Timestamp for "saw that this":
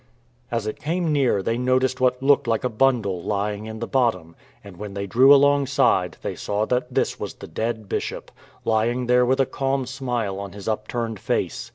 6.33-7.19